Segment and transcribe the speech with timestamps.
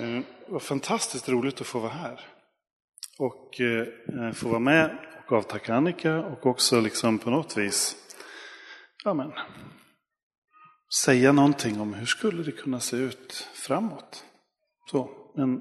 [0.00, 2.20] Eh, Det var fantastiskt roligt att få vara här.
[3.18, 7.96] Och eh, få vara med och avtacka Annika och också liksom på något vis
[9.04, 9.32] ja, men,
[11.04, 14.24] säga någonting om hur skulle det kunna se ut framåt.
[14.90, 15.60] Så, en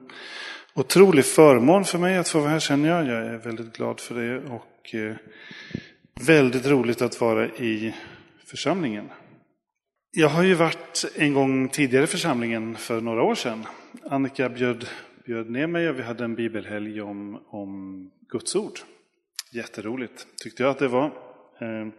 [0.73, 3.07] otrolig förmån för mig att få vara här känner jag.
[3.07, 5.15] Jag är väldigt glad för det och eh,
[6.27, 7.95] väldigt roligt att vara i
[8.45, 9.09] församlingen.
[10.11, 13.65] Jag har ju varit en gång tidigare i församlingen för några år sedan.
[14.03, 14.87] Annika bjöd,
[15.25, 18.79] bjöd ner mig och vi hade en bibelhelg om, om Guds ord.
[19.53, 21.11] Jätteroligt tyckte jag att det var.
[21.61, 21.91] Ehm,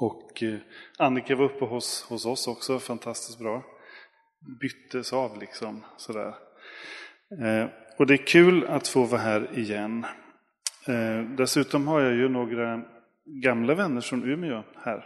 [0.00, 0.58] och eh,
[0.98, 3.64] Annika var uppe hos, hos oss också, fantastiskt bra.
[4.60, 6.34] Byttes av liksom sådär.
[7.42, 10.06] Ehm, och det är kul att få vara här igen.
[10.86, 12.82] Ehm, dessutom har jag ju några
[13.42, 15.04] gamla vänner från Umeå här.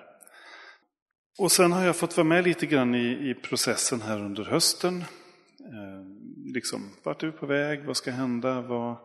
[1.38, 5.04] Och sen har jag fått vara med lite grann i, i processen här under hösten.
[5.70, 6.04] Eh,
[6.54, 7.84] liksom, vart är vi på väg?
[7.84, 8.60] Vad ska hända?
[8.60, 8.96] Vad,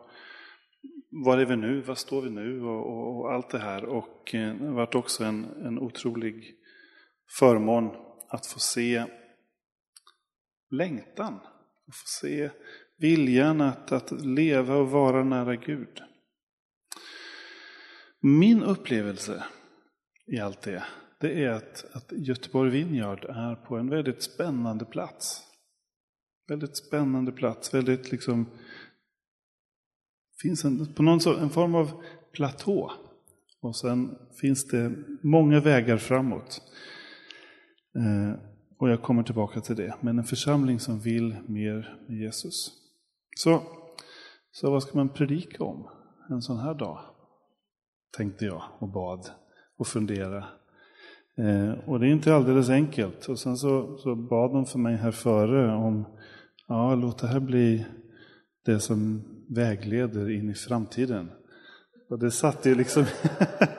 [1.10, 1.80] var är vi nu?
[1.80, 2.62] Var står vi nu?
[2.62, 3.84] Och, och, och allt det här.
[3.84, 6.54] Och eh, det har varit också en, en otrolig
[7.38, 7.90] förmån
[8.28, 9.04] att få se
[10.70, 11.34] längtan.
[11.88, 12.50] Att få se
[12.98, 16.02] viljan att, att leva och vara nära Gud.
[18.20, 19.44] Min upplevelse
[20.26, 20.84] i allt det
[21.20, 25.42] det är att, att Göteborg Vineyard är på en väldigt spännande plats.
[26.48, 28.46] Väldigt spännande plats, väldigt liksom
[30.42, 32.02] finns en, på någon så, en form av
[32.32, 32.92] platå.
[33.60, 36.62] Och sen finns det många vägar framåt.
[37.96, 38.40] Eh,
[38.78, 39.94] och jag kommer tillbaka till det.
[40.00, 42.72] Men en församling som vill mer med Jesus.
[43.36, 43.62] Så,
[44.50, 45.88] så vad ska man predika om
[46.30, 47.00] en sån här dag?
[48.16, 49.30] Tänkte jag och bad
[49.76, 50.44] och funderade.
[51.38, 53.28] Eh, och det är inte alldeles enkelt.
[53.28, 56.04] Och sen så, så bad de för mig här före om,
[56.68, 57.86] ja låt det här bli
[58.64, 61.30] det som vägleder in i framtiden.
[62.10, 63.04] Och det satte ju liksom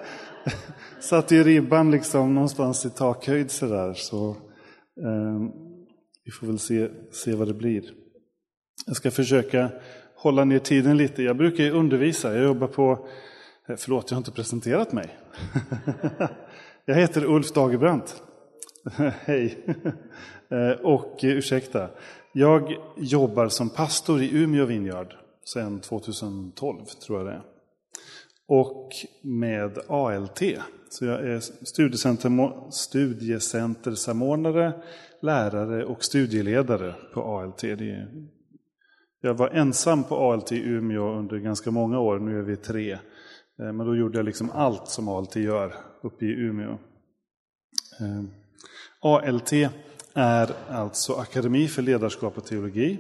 [0.99, 3.93] satte ju ribban liksom någonstans i takhöjd sådär.
[3.93, 4.29] Så
[5.03, 5.49] eh,
[6.25, 7.83] vi får väl se, se vad det blir.
[8.85, 9.71] Jag ska försöka
[10.15, 11.23] hålla ner tiden lite.
[11.23, 13.07] Jag brukar ju undervisa, jag jobbar på,
[13.67, 15.17] eh, förlåt jag har inte presenterat mig.
[16.89, 18.23] Jag heter Ulf Dagerbrant.
[19.25, 19.65] Hej.
[20.49, 21.89] Eh, och eh, ursäkta,
[22.37, 25.13] jag jobbar som pastor i Umeå Vineyard
[25.45, 27.43] sedan 2012, tror jag det är.
[28.47, 28.89] Och
[29.21, 30.41] med ALT.
[30.89, 31.39] Så jag är
[32.75, 34.73] studiecentersamordnare,
[35.21, 37.63] lärare och studieledare på ALT.
[39.21, 42.91] jag var ensam på ALT i Umeå under ganska många år, nu är vi tre.
[42.91, 42.99] Eh,
[43.57, 46.77] men då gjorde jag liksom allt som ALT gör uppe i Umeå.
[47.99, 48.23] Eh,
[49.01, 49.53] ALT
[50.17, 52.99] är alltså Akademi för ledarskap och teologi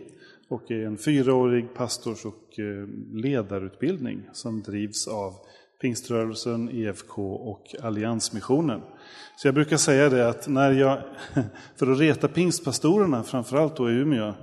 [0.49, 5.33] och är en fyraårig pastors och eh, ledarutbildning som drivs av
[5.81, 8.81] Pingströrelsen, EFK och Alliansmissionen.
[9.37, 11.01] Så jag brukar säga det att när jag,
[11.75, 14.33] för att reta pingstpastorerna, framförallt då i Umeå,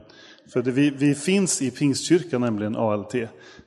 [0.53, 3.12] för det, vi, vi, finns i Pingstkyrkan, nämligen ALT.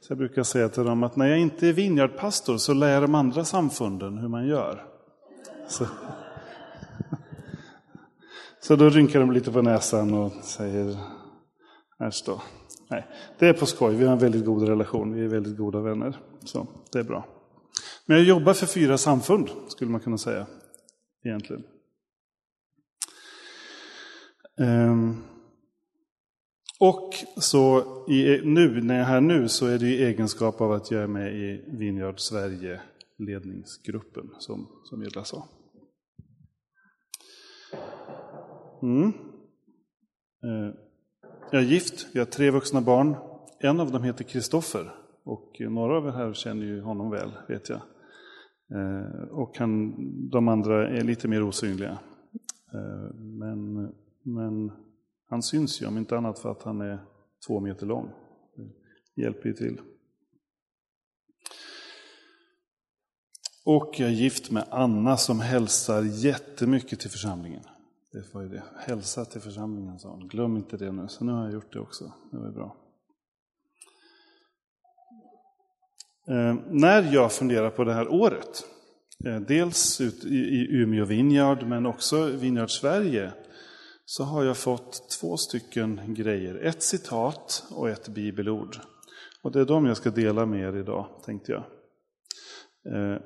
[0.01, 3.03] Så jag brukar säga till dem att när jag inte är vinjardpastor så lär jag
[3.03, 4.83] de andra samfunden hur man gör.
[5.67, 5.85] Så,
[8.67, 10.97] så då rynkar de lite på näsan och säger
[11.99, 12.41] äsch då.
[12.89, 13.07] Nej,
[13.39, 13.95] det är på skoj.
[13.95, 15.13] Vi har en väldigt god relation.
[15.13, 16.17] Vi är väldigt goda vänner.
[16.45, 17.27] Så det är bra.
[18.05, 20.47] Men jag jobbar för fyra samfund, skulle man kunna säga.
[21.25, 21.63] Egentligen.
[24.59, 25.23] Um,
[26.79, 27.79] och så
[28.09, 31.03] i, nu, när jag är här nu så är det i egenskap av att jag
[31.03, 32.81] är med i Vineyard Sverige
[33.17, 35.47] ledningsgruppen som, som Edla sa.
[38.81, 39.13] Mm.
[40.43, 40.73] Eh,
[41.51, 43.15] jag är gift, vi har tre vuxna barn.
[43.59, 47.69] En av dem heter Kristoffer och några av er här känner ju honom väl, vet
[47.69, 47.81] jag.
[48.71, 49.95] Eh, och han,
[50.29, 51.99] de andra är lite mer osynliga.
[52.73, 53.91] Eh, men,
[54.23, 54.71] men
[55.29, 56.99] han syns ju, om inte annat för att han är
[57.47, 58.09] två meter lång.
[59.15, 59.81] Det hjälper ju till.
[63.65, 67.63] Och jag är gift med Anna som hälsar jättemycket till församlingen.
[68.17, 68.63] Det var ju det.
[68.77, 70.27] Hälsa till församlingen, sa hon.
[70.27, 71.07] Glöm inte det nu.
[71.07, 72.11] Så nu har jag gjort det också.
[72.31, 72.75] Det var bra.
[76.27, 78.65] Eh, när jag funderar på det här året,
[79.25, 83.33] eh, dels ut i, i Umeå Vineyard men också Vineyard Sverige,
[84.05, 86.55] så har jag fått två stycken grejer.
[86.55, 88.77] Ett citat och ett bibelord.
[89.41, 91.63] Och det är de jag ska dela med er idag, tänkte jag.
[92.95, 93.21] Eh,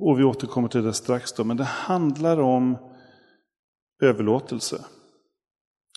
[0.00, 2.78] och vi återkommer till det strax då, men det handlar om
[4.02, 4.84] överlåtelse.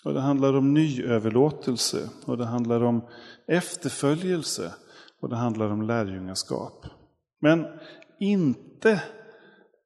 [0.04, 3.08] Och det handlar om nyöverlåtelse och det handlar om
[3.46, 4.74] efterföljelse
[5.20, 6.86] och det handlar om lärjungaskap.
[7.40, 7.66] Men
[8.20, 9.02] inte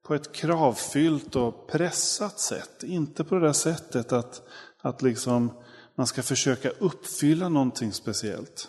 [0.06, 2.82] på ett kravfyllt och pressat sätt.
[2.82, 4.43] Inte på det där sättet att,
[4.82, 5.50] att liksom
[5.94, 8.69] man ska försöka uppfylla någonting speciellt.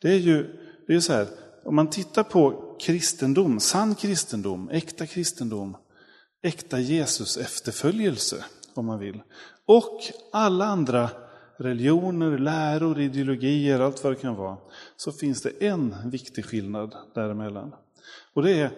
[0.00, 0.56] Det är ju
[0.86, 1.26] det är så här,
[1.64, 5.76] om man tittar på kristendom, sann kristendom, äkta kristendom,
[6.42, 8.44] äkta Jesus efterföljelse
[8.74, 9.22] om man vill.
[9.66, 10.00] Och
[10.32, 11.10] alla andra
[11.56, 14.58] religioner, läror, ideologier, allt vad det kan vara.
[14.96, 17.74] Så finns det en viktig skillnad däremellan.
[18.34, 18.70] Och det är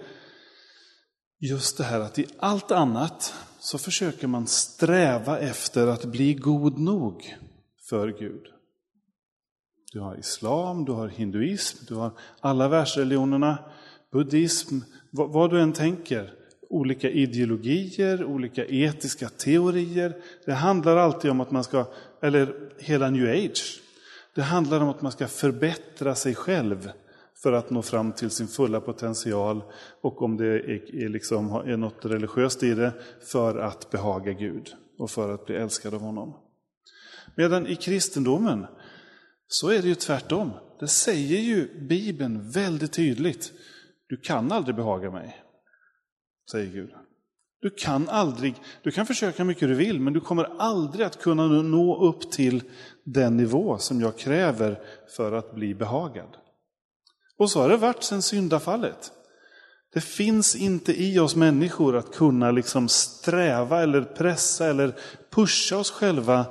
[1.38, 6.78] just det här att i allt annat så försöker man sträva efter att bli god
[6.78, 7.36] nog
[7.88, 8.46] för Gud.
[9.92, 12.10] Du har islam, du har hinduism, du har
[12.40, 13.58] alla världsreligionerna,
[14.16, 14.78] buddhism,
[15.10, 16.32] vad, vad du än tänker.
[16.68, 20.16] Olika ideologier, olika etiska teorier.
[20.44, 21.86] Det handlar alltid om att man ska,
[22.22, 23.80] eller hela new age.
[24.34, 26.90] Det handlar om att man ska förbättra sig själv
[27.42, 29.62] för att nå fram till sin fulla potential
[30.00, 32.92] och om det är, är, liksom, är något religiöst i det,
[33.30, 34.68] för att behaga Gud
[34.98, 36.36] och för att bli älskad av honom.
[37.34, 38.66] Medan i kristendomen
[39.48, 40.50] så är det ju tvärtom.
[40.80, 43.52] Det säger ju Bibeln väldigt tydligt.
[44.08, 45.42] Du kan aldrig behaga mig,
[46.50, 46.90] säger Gud.
[47.60, 51.46] Du kan aldrig, du kan försöka mycket du vill, men du kommer aldrig att kunna
[51.46, 52.62] nå upp till
[53.04, 54.80] den nivå som jag kräver
[55.16, 56.36] för att bli behagad.
[57.38, 59.12] Och så har det varit sedan syndafallet.
[59.92, 64.94] Det finns inte i oss människor att kunna liksom sträva eller pressa eller
[65.30, 66.46] pusha oss själva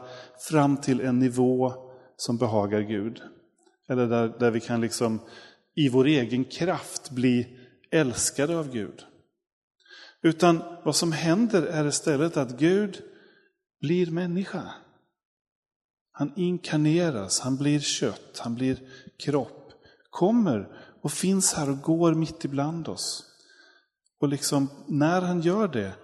[0.49, 1.73] fram till en nivå
[2.17, 3.21] som behagar Gud.
[3.89, 5.19] Eller där, där vi kan liksom
[5.75, 7.57] i vår egen kraft bli
[7.91, 9.05] älskade av Gud.
[10.21, 13.01] Utan vad som händer är istället att Gud
[13.81, 14.71] blir människa.
[16.11, 18.79] Han inkarneras, han blir kött, han blir
[19.17, 19.71] kropp.
[20.09, 23.23] Kommer och finns här och går mitt ibland oss.
[24.19, 25.95] Och liksom när han gör det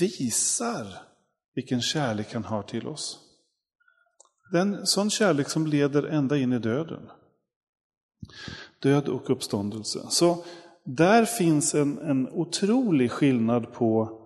[0.00, 0.86] visar
[1.54, 3.18] vilken kärlek han har till oss.
[4.52, 7.10] Den sån kärlek som leder ända in i döden.
[8.78, 10.06] Död och uppståndelse.
[10.10, 10.44] Så
[10.84, 14.18] där finns en, en otrolig skillnad på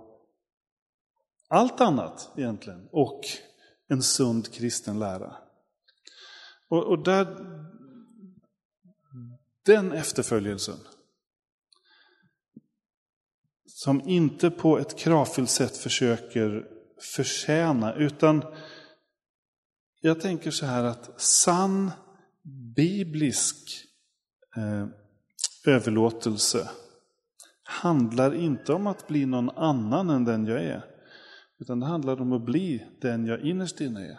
[1.49, 3.21] allt annat egentligen och
[3.89, 5.37] en sund kristen lära.
[6.69, 7.37] Och, och där,
[9.67, 10.79] den efterföljelsen,
[13.67, 16.67] som inte på ett kravfyllt sätt försöker
[17.17, 18.45] förtjäna, utan
[20.01, 21.91] jag tänker så här att sann
[22.77, 23.87] biblisk
[24.57, 24.87] eh,
[25.67, 26.71] överlåtelse
[27.63, 30.85] handlar inte om att bli någon annan än den jag är.
[31.59, 34.19] Utan det handlar om att bli den jag innerst inne är.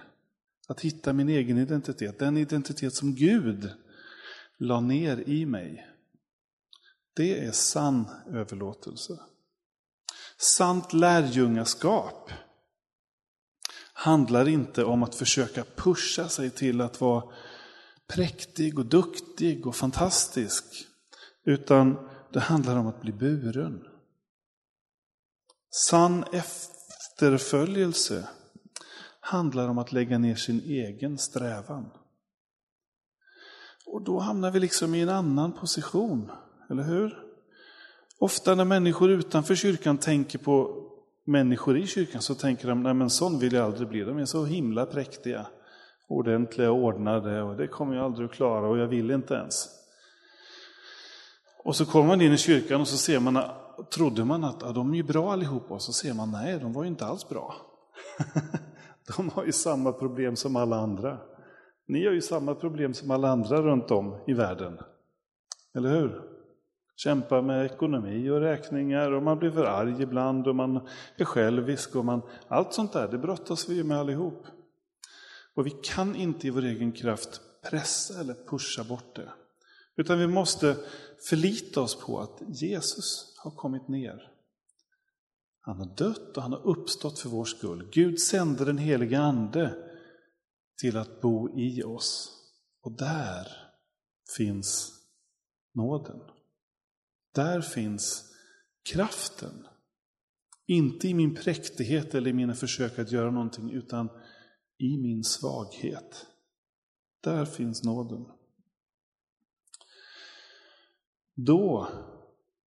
[0.68, 3.70] Att hitta min egen identitet, den identitet som Gud
[4.58, 5.88] la ner i mig.
[7.14, 9.20] Det är sann överlåtelse.
[10.38, 12.32] Sant lärjungaskap
[13.94, 17.24] handlar inte om att försöka pusha sig till att vara
[18.16, 20.64] präktig och duktig och fantastisk.
[21.46, 23.84] Utan det handlar om att bli buren.
[25.70, 28.28] Sann efterföljelse
[29.20, 31.90] handlar om att lägga ner sin egen strävan.
[33.86, 36.32] Och då hamnar vi liksom i en annan position,
[36.70, 37.18] eller hur?
[38.20, 40.84] Ofta när människor utanför kyrkan tänker på
[41.26, 44.26] människor i kyrkan så tänker de, nej men sån vill jag aldrig bli, de är
[44.26, 45.48] så himla präktiga,
[46.18, 49.70] ordentliga och ordnade och det kommer jag aldrig att klara och jag vill inte ens.
[51.64, 53.40] Och så kommer man in i kyrkan och så ser man,
[53.96, 56.74] trodde man att ja, de är ju bra allihopa, och så ser man, nej de
[56.74, 57.56] var ju inte alls bra.
[59.18, 61.18] de har ju samma problem som alla andra.
[61.88, 64.80] Ni har ju samma problem som alla andra runt om i världen.
[65.76, 66.22] Eller hur?
[66.96, 71.96] Kämpar med ekonomi och räkningar och man blir för arg ibland och man är självisk
[71.96, 74.48] och man, allt sånt där, det brottas vi ju med allihop.
[75.54, 79.34] Och vi kan inte i vår egen kraft pressa eller pusha bort det.
[79.96, 80.78] Utan vi måste
[81.30, 84.32] förlita oss på att Jesus har kommit ner.
[85.62, 87.90] Han har dött och han har uppstått för vår skull.
[87.92, 89.76] Gud sände den heliga Ande
[90.82, 92.40] till att bo i oss.
[92.82, 93.48] Och där
[94.38, 94.92] finns
[95.74, 96.20] nåden.
[97.36, 98.34] Där finns
[98.94, 99.68] kraften.
[100.66, 104.10] Inte i min präktighet eller i mina försök att göra någonting, utan
[104.78, 106.28] i min svaghet.
[107.22, 108.26] Där finns nåden.
[111.36, 111.88] Då,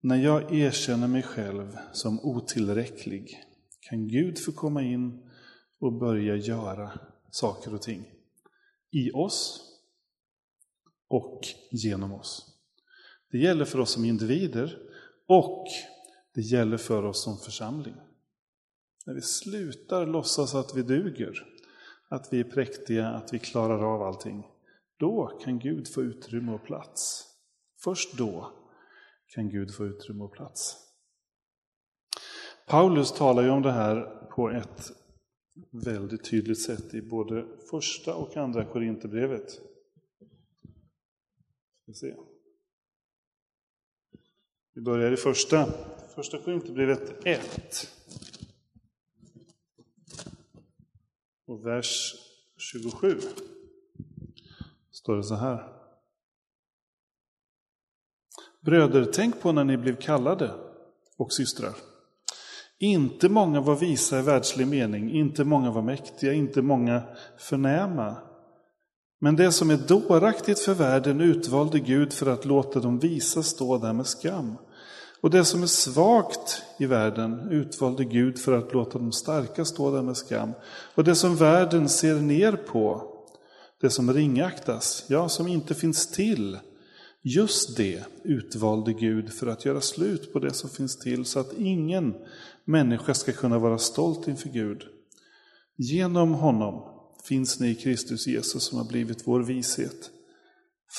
[0.00, 3.44] när jag erkänner mig själv som otillräcklig,
[3.80, 5.30] kan Gud få komma in
[5.78, 8.10] och börja göra saker och ting.
[8.90, 9.70] I oss
[11.08, 12.54] och genom oss.
[13.30, 14.78] Det gäller för oss som individer
[15.26, 15.66] och
[16.34, 17.94] det gäller för oss som församling.
[19.06, 21.53] När vi slutar låtsas att vi duger,
[22.14, 24.46] att vi är präktiga, att vi klarar av allting,
[24.98, 27.26] då kan Gud få utrymme och plats.
[27.84, 28.52] Först då
[29.26, 30.76] kan Gud få utrymme och plats.
[32.66, 34.90] Paulus talar ju om det här på ett
[35.70, 39.50] väldigt tydligt sätt i både första och andra Korinthierbrevet.
[41.94, 42.14] se.
[44.74, 45.66] Vi börjar i första,
[46.14, 47.93] första Korinthierbrevet 1.
[51.46, 52.14] Och vers
[52.56, 53.20] 27
[54.92, 55.74] står det så här.
[58.60, 60.54] Bröder, tänk på när ni blev kallade
[61.16, 61.74] och systrar.
[62.78, 67.02] Inte många var visa i världslig mening, inte många var mäktiga, inte många
[67.38, 68.16] förnäma.
[69.20, 73.78] Men det som är dåraktigt för världen utvalde Gud för att låta de visa stå
[73.78, 74.56] där med skam.
[75.24, 79.90] Och det som är svagt i världen utvalde Gud för att låta de starka stå
[79.90, 80.52] där med skam.
[80.94, 83.02] Och det som världen ser ner på,
[83.80, 86.58] det som ringaktas, ja, som inte finns till,
[87.22, 91.52] just det utvalde Gud för att göra slut på det som finns till, så att
[91.52, 92.14] ingen
[92.64, 94.82] människa ska kunna vara stolt inför Gud.
[95.76, 96.82] Genom honom
[97.28, 100.10] finns ni i Kristus Jesus som har blivit vår vishet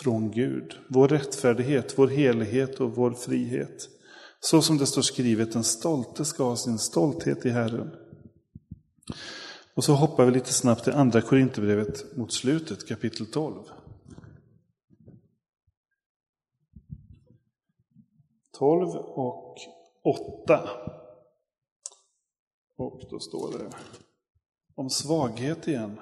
[0.03, 3.89] från Gud, vår rättfärdighet, vår helighet och vår frihet.
[4.46, 7.96] Så som det står skrivet, den stolte ska ha sin stolthet i Herren.
[9.74, 13.64] Och så hoppar vi lite snabbt till andra Korinthierbrevet mot slutet, kapitel 12.
[18.58, 19.58] 12 och
[20.04, 20.70] 8.
[22.78, 23.70] Och då står det
[24.75, 26.00] om svaghet igen.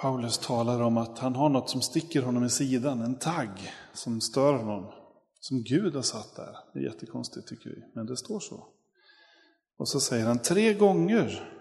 [0.00, 4.20] Paulus talar om att han har något som sticker honom i sidan, en tagg som
[4.20, 4.92] stör honom.
[5.40, 6.56] Som Gud har satt där.
[6.72, 8.66] Det är jättekonstigt tycker vi, men det står så.
[9.76, 11.56] Och så säger han tre gånger.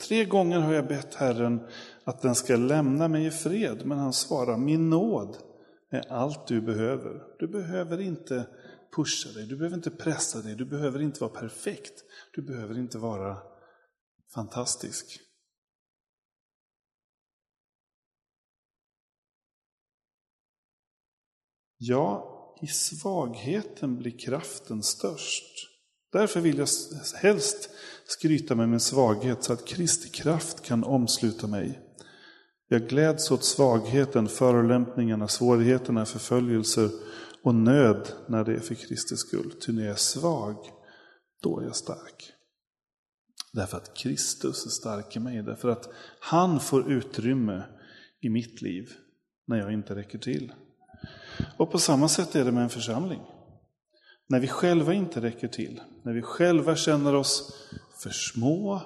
[0.00, 1.60] Tre gånger har jag bett Herren
[2.04, 5.36] att den ska lämna mig i fred, men han svarar min nåd
[5.90, 7.22] är allt du behöver.
[7.38, 8.46] Du behöver inte
[8.96, 12.98] pusha dig, du behöver inte pressa dig, du behöver inte vara perfekt, du behöver inte
[12.98, 13.36] vara
[14.34, 15.27] fantastisk.
[21.78, 25.44] Ja, i svagheten blir kraften störst.
[26.12, 26.68] Därför vill jag
[27.22, 27.70] helst
[28.06, 31.80] skryta med min svaghet så att Kristi kraft kan omsluta mig.
[32.68, 36.90] Jag gläds åt svagheten, förolämpningarna, svårigheterna, förföljelser
[37.42, 39.54] och nöd när det är för Kristi skull.
[39.60, 40.56] Ty när jag är svag,
[41.42, 42.32] då är jag stark.
[43.52, 45.88] Därför att Kristus är stark i mig, därför att
[46.20, 47.62] han får utrymme
[48.20, 48.88] i mitt liv
[49.46, 50.52] när jag inte räcker till.
[51.56, 53.20] Och på samma sätt är det med en församling.
[54.26, 57.68] När vi själva inte räcker till, när vi själva känner oss
[58.02, 58.80] för små,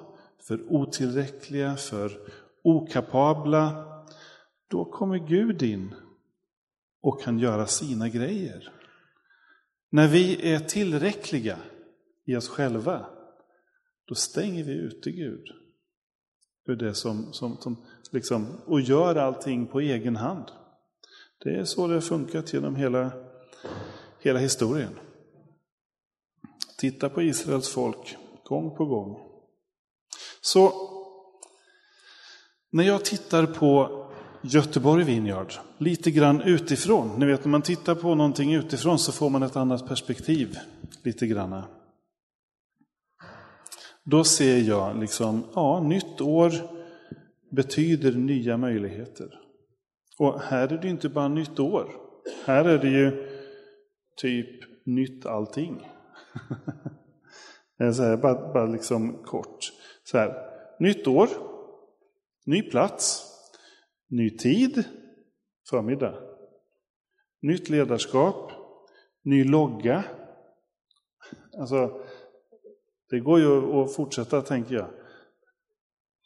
[0.47, 2.19] för otillräckliga, för
[2.63, 3.85] okapabla,
[4.67, 5.95] då kommer Gud in
[7.01, 8.71] och kan göra sina grejer.
[9.89, 11.57] När vi är tillräckliga
[12.25, 13.05] i oss själva,
[14.05, 15.47] då stänger vi ute Gud.
[16.65, 20.45] Ur det som, som, som liksom, och gör allting på egen hand.
[21.43, 23.11] Det är så det har funkat genom hela,
[24.19, 24.99] hela historien.
[26.77, 29.17] Titta på Israels folk gång på gång.
[30.41, 30.73] Så
[32.71, 33.99] när jag tittar på
[34.41, 37.19] Göteborg Vineyard, lite grann utifrån.
[37.19, 40.57] Ni vet när man tittar på någonting utifrån så får man ett annat perspektiv.
[41.03, 41.63] Lite grann.
[44.03, 46.51] Då ser jag liksom, ja, nytt år
[47.51, 49.42] betyder nya möjligheter.
[50.19, 51.91] Och här är det inte bara nytt år.
[52.45, 53.29] Här är det ju
[54.17, 55.87] typ nytt allting.
[57.95, 59.71] så här, bara, bara liksom kort.
[60.03, 61.29] Så här, nytt år,
[62.45, 63.25] ny plats,
[64.07, 64.83] ny tid,
[65.69, 66.15] förmiddag.
[67.41, 68.51] Nytt ledarskap,
[69.23, 70.03] ny logga.
[71.59, 72.01] Alltså,
[73.09, 74.89] det går ju att fortsätta, tänker jag.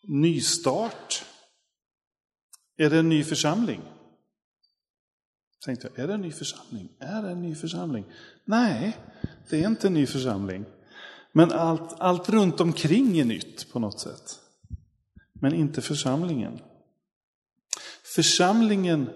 [0.04, 1.27] Nystart.
[2.78, 3.82] Är det en ny församling?
[5.66, 6.90] Tänkte jag, är det en ny församling?
[7.00, 8.06] Är det en ny församling?
[8.46, 8.98] Nej,
[9.50, 10.66] det är inte en ny församling.
[11.32, 14.40] Men allt, allt runt omkring är nytt på något sätt.
[15.34, 16.60] Men inte församlingen.
[18.04, 19.10] Församlingen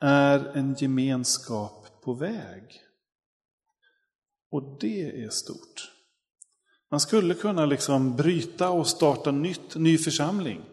[0.00, 2.80] är en gemenskap på väg.
[4.50, 5.92] Och det är stort.
[6.90, 10.64] Man skulle kunna liksom bryta och starta nytt, ny församling.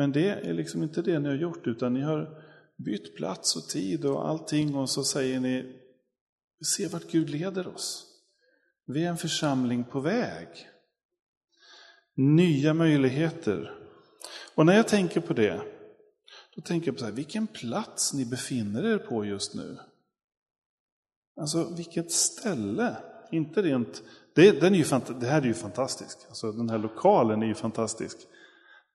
[0.00, 2.42] Men det är liksom inte det ni har gjort, utan ni har
[2.76, 5.80] bytt plats och tid och allting och så säger ni,
[6.76, 8.06] Se vart Gud leder oss.
[8.86, 10.48] Vi är en församling på väg.
[12.14, 13.72] Nya möjligheter.
[14.54, 15.62] Och när jag tänker på det,
[16.56, 19.78] då tänker jag på så här, vilken plats ni befinner er på just nu.
[21.40, 22.96] Alltså vilket ställe.
[23.32, 24.02] Inte rent,
[24.34, 26.26] det, den är ju, det här är ju fantastiskt.
[26.28, 28.26] Alltså, den här lokalen är ju fantastisk.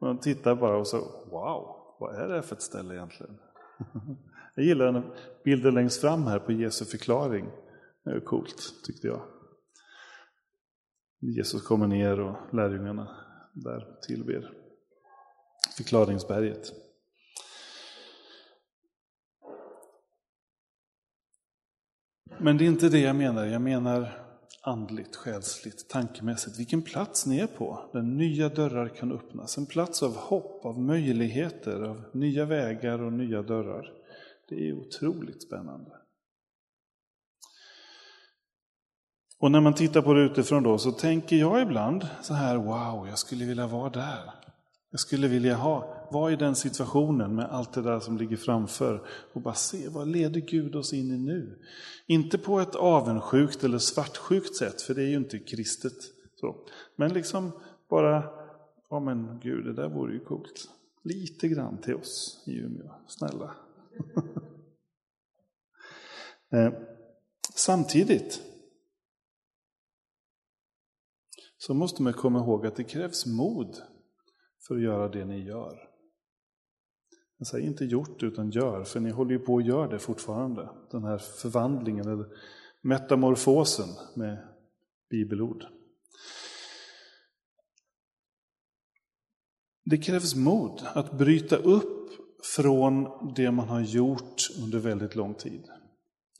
[0.02, 0.98] Man tittar bara och så,
[1.32, 3.40] wow, vad är det för ett ställe egentligen?
[4.56, 5.04] Jag gillar den
[5.44, 7.52] bilden längst fram här på Jesu förklaring.
[8.04, 9.22] Det är coolt, tyckte jag.
[11.20, 13.18] Jesus kommer ner och lärjungarna
[13.54, 14.52] där tillber.
[15.78, 16.72] Förklaringsberget.
[22.38, 23.46] Men det är inte det jag menar.
[23.46, 24.25] Jag menar
[24.68, 26.60] andligt, själsligt, tankemässigt.
[26.60, 29.58] Vilken plats ni är på, där nya dörrar kan öppnas.
[29.58, 33.94] En plats av hopp, av möjligheter, av nya vägar och nya dörrar.
[34.50, 35.92] Det är otroligt spännande.
[39.40, 43.08] Och när man tittar på det utifrån då så tänker jag ibland så här, wow,
[43.08, 44.34] jag skulle vilja vara där.
[44.92, 49.08] Jag skulle vilja ha, var i den situationen med allt det där som ligger framför
[49.34, 51.60] och bara se vad leder Gud oss in i nu.
[52.06, 55.94] Inte på ett avundsjukt eller svartsjukt sätt, för det är ju inte kristet.
[56.36, 56.56] Så.
[56.96, 57.52] Men liksom
[57.90, 58.24] bara,
[58.90, 60.70] ja men Gud, det där vore ju coolt.
[61.04, 63.56] Lite grann till oss i Umeå, snälla.
[66.52, 66.74] Eh,
[67.56, 68.42] samtidigt
[71.58, 73.82] så måste man komma ihåg att det krävs mod
[74.68, 75.90] för att göra det ni gör.
[77.38, 80.70] Jag säger inte gjort utan gör, för ni håller ju på att göra det fortfarande.
[80.92, 82.26] Den här förvandlingen, eller
[82.82, 84.48] metamorfosen med
[85.10, 85.66] bibelord.
[89.86, 92.10] Det krävs mod att bryta upp
[92.56, 95.64] från det man har gjort under väldigt lång tid.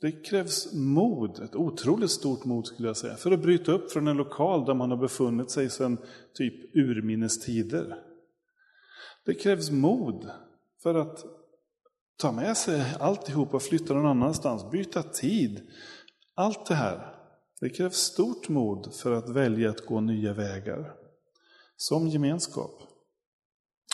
[0.00, 4.08] Det krävs mod, ett otroligt stort mod skulle jag säga, för att bryta upp från
[4.08, 5.98] en lokal där man har befunnit sig sedan
[6.34, 8.02] typ urminnes tider.
[9.24, 10.30] Det krävs mod
[10.86, 11.24] för att
[12.18, 15.70] ta med sig alltihop och flytta någon annanstans, byta tid.
[16.34, 17.14] Allt det här.
[17.60, 20.94] Det krävs stort mod för att välja att gå nya vägar.
[21.76, 22.82] Som gemenskap.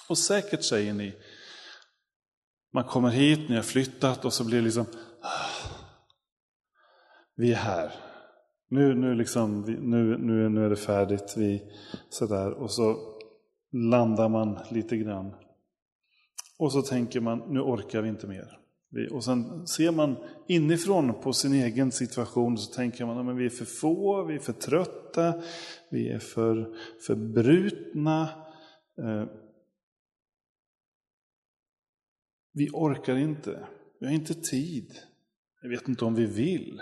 [0.08, 1.14] Och säkert säger ni,
[2.72, 4.86] man kommer hit, ni har flyttat och så blir det liksom,
[5.22, 5.68] ah,
[7.36, 7.94] vi är här.
[8.68, 11.34] Nu, nu, liksom, nu, nu, nu är det färdigt.
[11.36, 11.62] Vi,
[12.10, 12.52] sådär.
[12.52, 12.96] Och så
[13.72, 15.34] landar man lite grann.
[16.62, 18.58] Och så tänker man, nu orkar vi inte mer.
[19.12, 20.16] Och sen ser man
[20.48, 24.38] inifrån på sin egen situation så tänker man att vi är för få, vi är
[24.38, 25.42] för trötta,
[25.90, 28.22] vi är för, förbrutna.
[28.98, 29.24] Eh,
[32.52, 33.66] vi orkar inte,
[34.00, 34.92] vi har inte tid.
[35.62, 36.80] Jag vet inte om vi vill.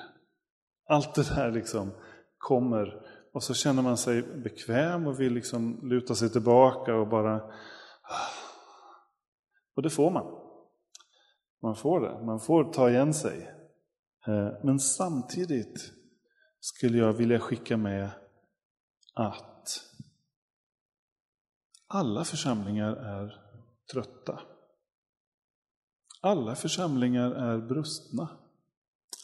[0.88, 1.90] Allt det där liksom
[2.38, 7.37] kommer och så känner man sig bekväm och vill liksom luta sig tillbaka och bara...
[8.03, 8.50] Ah,
[9.75, 10.41] och det får man.
[11.63, 13.51] Man får det, man får ta igen sig.
[14.27, 15.93] Eh, men samtidigt
[16.61, 18.11] skulle jag vilja skicka med
[19.15, 19.91] att
[21.87, 23.41] alla församlingar är
[23.93, 24.41] trötta.
[26.21, 28.29] Alla församlingar är brustna.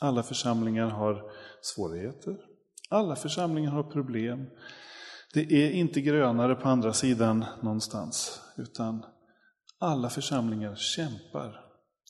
[0.01, 1.31] Alla församlingar har
[1.61, 2.37] svårigheter.
[2.91, 4.47] Alla församlingar har problem.
[5.35, 9.05] Det är inte grönare på andra sidan någonstans, utan
[9.79, 11.61] alla församlingar kämpar.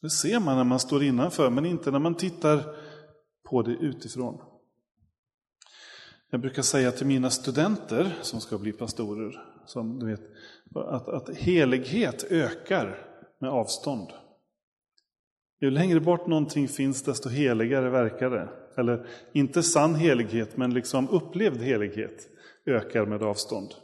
[0.02, 2.76] Det ser man när man står innanför, men inte när man tittar
[3.48, 4.40] på det utifrån.
[6.30, 10.20] Jag brukar säga till mina studenter som ska bli pastorer, som du vet,
[10.74, 13.06] att, att helighet ökar
[13.38, 14.08] med avstånd.
[15.60, 18.48] Ju längre bort någonting finns, desto heligare verkar det.
[18.76, 22.28] Eller inte sann helighet, men liksom upplevd helighet
[22.66, 23.74] ökar med avstånd.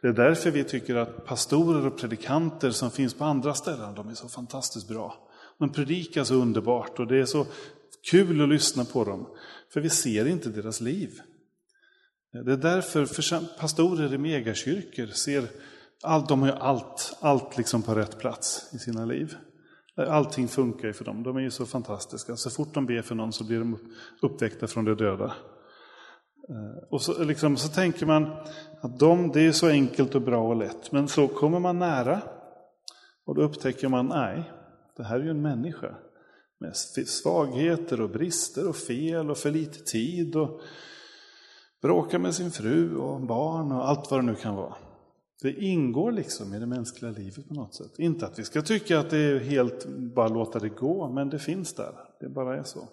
[0.00, 4.08] Det är därför vi tycker att pastorer och predikanter som finns på andra ställen, de
[4.08, 5.28] är så fantastiskt bra.
[5.58, 7.46] De predikar så underbart och det är så
[8.10, 9.26] kul att lyssna på dem.
[9.72, 11.20] För vi ser inte deras liv.
[12.32, 15.44] Det är därför pastorer i megakyrkor ser,
[16.02, 19.36] allt, de har allt, allt liksom på rätt plats i sina liv.
[19.96, 22.36] Allting funkar ju för dem, de är ju så fantastiska.
[22.36, 23.78] Så fort de ber för någon så blir de
[24.22, 25.34] uppväckta från de döda.
[26.48, 28.30] Eh, och så, liksom, så tänker man
[28.80, 30.92] att de, det är så enkelt och bra och lätt.
[30.92, 32.20] Men så kommer man nära
[33.24, 34.50] och då upptäcker man, nej,
[34.96, 35.94] det här är ju en människa.
[36.60, 40.36] Med svagheter och brister och fel och för lite tid.
[40.36, 40.60] Och
[41.82, 44.74] bråka med sin fru och barn och allt vad det nu kan vara.
[45.42, 47.98] Det ingår liksom i det mänskliga livet på något sätt.
[47.98, 51.38] Inte att vi ska tycka att det är helt, bara låta det gå, men det
[51.38, 51.92] finns där.
[52.20, 52.88] Det bara är så.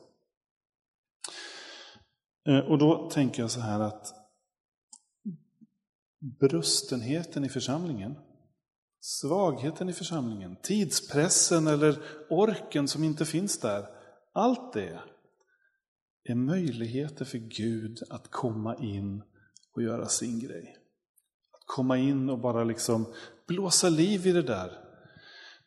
[2.47, 4.13] Eh, och då tänker jag så här att
[6.39, 8.15] brustenheten i församlingen,
[8.99, 13.85] svagheten i församlingen, tidspressen eller orken som inte finns där,
[14.33, 14.99] allt det
[16.23, 19.23] är möjligheter för Gud att komma in
[19.73, 20.77] och göra sin grej.
[21.51, 23.13] Att komma in och bara liksom
[23.47, 24.84] blåsa liv i det där.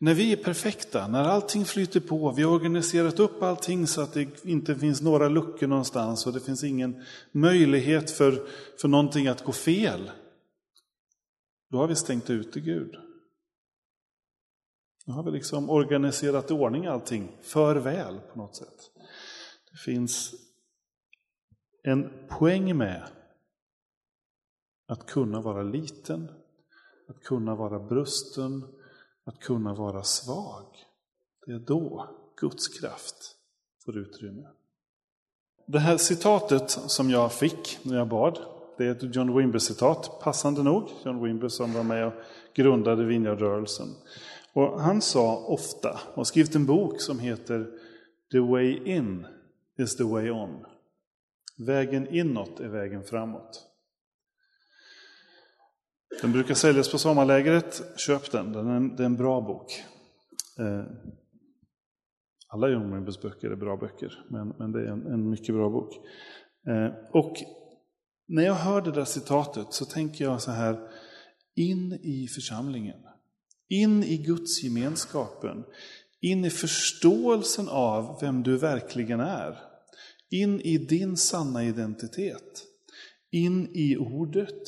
[0.01, 4.13] När vi är perfekta, när allting flyter på, vi har organiserat upp allting så att
[4.13, 8.49] det inte finns några luckor någonstans och det finns ingen möjlighet för,
[8.81, 10.11] för någonting att gå fel.
[11.71, 12.95] Då har vi stängt ute Gud.
[15.07, 18.91] Nu har vi liksom organiserat i ordning allting för väl på något sätt.
[19.71, 20.35] Det finns
[21.83, 23.09] en poäng med
[24.89, 26.29] att kunna vara liten,
[27.09, 28.78] att kunna vara brusten,
[29.29, 30.67] att kunna vara svag.
[31.47, 32.09] Det är då
[32.41, 33.37] Guds kraft
[33.85, 34.49] får utrymme.
[35.67, 38.39] Det här citatet som jag fick när jag bad,
[38.79, 40.89] det är ett John Wimber-citat, passande nog.
[41.05, 42.13] John Wimber som var med och
[42.55, 43.89] grundade Vinjardrörelsen.
[44.53, 47.67] Och han sa ofta, och har skrivit en bok som heter
[48.33, 49.27] The way in
[49.79, 50.67] is the way on.
[51.57, 53.68] Vägen inåt är vägen framåt.
[56.21, 57.83] Den brukar säljas på sommarlägret.
[57.97, 58.53] Köp den,
[58.97, 59.85] det är en bra bok.
[60.59, 60.85] Eh,
[62.49, 65.71] alla John Wimbers böcker är bra böcker, men, men det är en, en mycket bra
[65.71, 65.95] bok.
[66.69, 67.37] Eh, och
[68.29, 70.79] när jag hör det där citatet så tänker jag så här,
[71.55, 73.01] in i församlingen.
[73.69, 75.65] In i Guds gemenskapen.
[76.21, 79.59] In i förståelsen av vem du verkligen är.
[80.31, 82.65] In i din sanna identitet.
[83.31, 84.63] In i ordet.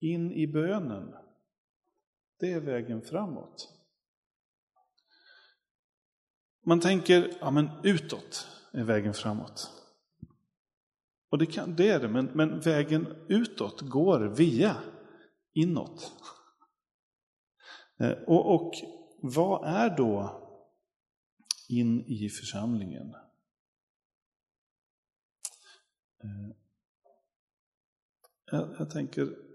[0.00, 1.14] In i bönen.
[2.38, 3.78] Det är vägen framåt.
[6.64, 9.70] Man tänker, ja men utåt är vägen framåt.
[11.28, 14.76] Och det, kan, det är det, men, men vägen utåt går via
[15.52, 16.12] inåt.
[18.00, 18.74] Eh, och, och
[19.22, 20.44] vad är då
[21.68, 23.14] in i församlingen?
[26.24, 26.56] Eh,
[28.44, 29.47] jag, jag tänker,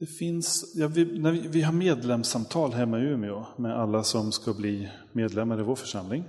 [0.00, 4.32] det finns, ja, vi, när vi, vi, har medlemssamtal hemma i Umeå med alla som
[4.32, 6.24] ska bli medlemmar i vår församling.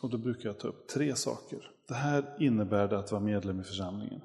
[0.00, 1.70] Och då brukar jag ta upp tre saker.
[1.88, 4.20] Det här innebär det att vara medlem i församlingen.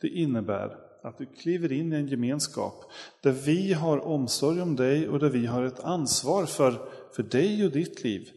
[0.00, 2.84] Det innebär att du kliver in i en gemenskap
[3.22, 7.64] där vi har omsorg om dig och där vi har ett ansvar för, för dig
[7.64, 8.28] och ditt liv.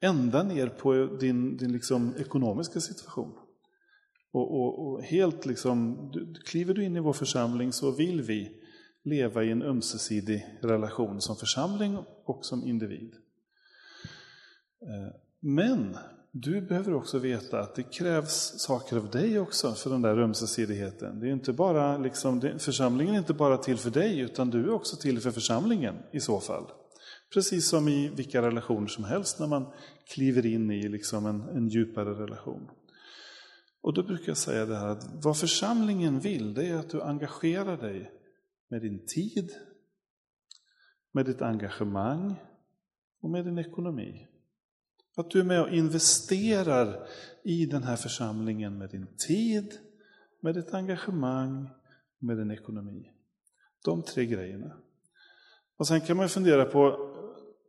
[0.00, 3.32] Ända ner på din, din liksom ekonomiska situation.
[4.32, 8.61] Och, och, och helt liksom, du, kliver du in i vår församling så vill vi
[9.04, 13.14] leva i en ömsesidig relation som församling och som individ.
[14.82, 15.96] Eh, men
[16.30, 21.20] du behöver också veta att det krävs saker av dig också för den där ömsesidigheten.
[21.20, 24.72] Det är inte bara, liksom, församlingen är inte bara till för dig, utan du är
[24.72, 26.64] också till för församlingen i så fall.
[27.34, 29.66] Precis som i vilka relationer som helst när man
[30.14, 32.70] kliver in i liksom en, en djupare relation.
[33.82, 37.02] Och då brukar jag säga det här att vad församlingen vill, det är att du
[37.02, 38.10] engagerar dig
[38.72, 39.52] med din tid,
[41.12, 42.34] med ditt engagemang
[43.20, 44.26] och med din ekonomi.
[45.16, 47.06] Att du är med och investerar
[47.44, 49.72] i den här församlingen med din tid,
[50.40, 51.68] med ditt engagemang,
[52.18, 53.10] och med din ekonomi.
[53.84, 54.76] De tre grejerna.
[55.76, 57.10] Och sen kan man fundera på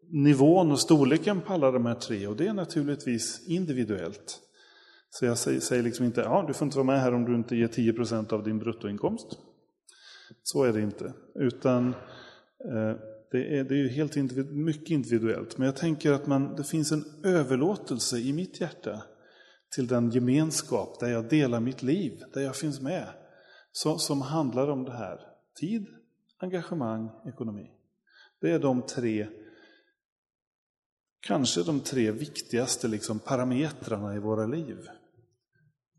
[0.09, 4.39] nivån och storleken på alla de här tre och det är naturligtvis individuellt.
[5.09, 7.55] Så jag säger, liksom inte, ja du får inte vara med här om du inte
[7.55, 9.37] ger 10% av din bruttoinkomst.
[10.43, 11.13] Så är det inte.
[11.35, 11.87] Utan
[12.65, 12.95] eh,
[13.31, 15.57] det är, det är ju helt individ, mycket individuellt.
[15.57, 19.03] Men jag tänker att man, det finns en överlåtelse i mitt hjärta
[19.75, 23.07] till den gemenskap där jag delar mitt liv, där jag finns med.
[23.71, 25.19] Så, som handlar om det här.
[25.59, 25.87] Tid,
[26.37, 27.71] engagemang, ekonomi.
[28.41, 29.27] Det är de tre,
[31.19, 34.77] kanske de tre viktigaste liksom parametrarna i våra liv.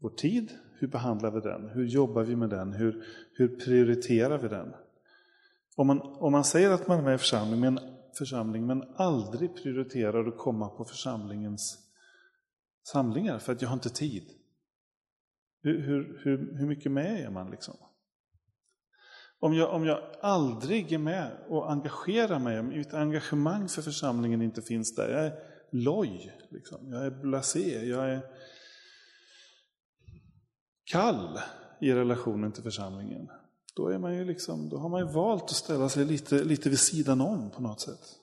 [0.01, 0.51] Vår tid,
[0.85, 1.68] hur behandlar vi den?
[1.68, 2.73] Hur jobbar vi med den?
[2.73, 4.75] Hur, hur prioriterar vi den?
[5.77, 7.81] Om man, om man säger att man är med i församling men,
[8.18, 11.79] församling, men aldrig prioriterar att komma på församlingens
[12.83, 14.25] samlingar för att jag har inte tid.
[15.62, 17.75] Hur, hur, hur, hur mycket med är man liksom?
[19.40, 24.42] Om jag, om jag aldrig är med och engagerar mig, om mitt engagemang för församlingen
[24.42, 25.33] inte finns där, jag är
[25.70, 26.92] loj, liksom.
[26.92, 28.20] jag är blasé, jag är
[30.85, 31.38] kall
[31.81, 33.29] i relationen till församlingen,
[33.77, 36.68] då, är man ju liksom, då har man ju valt att ställa sig lite, lite
[36.68, 38.18] vid sidan om på något sätt.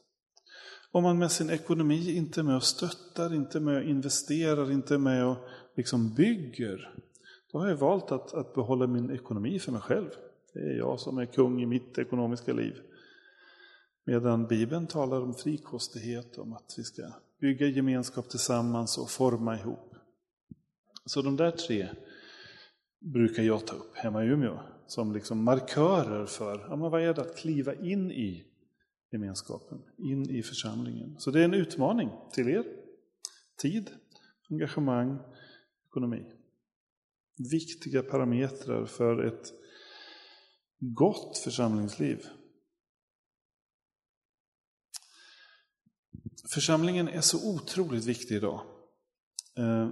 [0.91, 4.71] Om man med sin ekonomi inte är med och stöttar, inte är med och investerar,
[4.71, 5.37] inte är med och
[5.75, 6.93] liksom bygger,
[7.51, 10.09] då har jag valt att, att behålla min ekonomi för mig själv.
[10.53, 12.75] Det är jag som är kung i mitt ekonomiska liv.
[14.05, 17.01] Medan Bibeln talar om frikostighet, om att vi ska
[17.41, 19.95] bygga gemenskap tillsammans och forma ihop.
[21.05, 21.89] Så de där tre
[23.01, 27.13] brukar jag ta upp hemma i Umeå som liksom markörer för ja, men vad är
[27.13, 28.45] det att kliva in i
[29.11, 31.19] gemenskapen, in i församlingen.
[31.19, 32.65] Så det är en utmaning till er.
[33.57, 33.89] Tid,
[34.49, 35.19] engagemang,
[35.87, 36.25] ekonomi.
[37.51, 39.53] Viktiga parametrar för ett
[40.79, 42.25] gott församlingsliv.
[46.53, 48.61] Församlingen är så otroligt viktig idag.
[49.57, 49.89] Eh,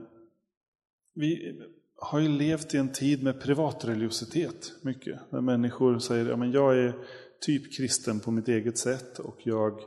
[1.13, 1.61] vi
[2.01, 5.19] har ju levt i en tid med privatreligiositet mycket.
[5.29, 6.93] När människor säger att ja, jag är
[7.41, 9.79] typ kristen på mitt eget sätt och jag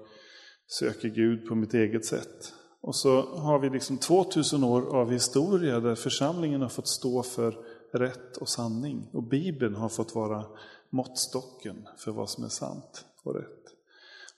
[0.67, 2.53] söker Gud på mitt eget sätt.
[2.81, 7.59] Och så har vi liksom 2000 år av historia där församlingen har fått stå för
[7.93, 9.09] rätt och sanning.
[9.13, 10.47] Och Bibeln har fått vara
[10.91, 13.63] måttstocken för vad som är sant och rätt.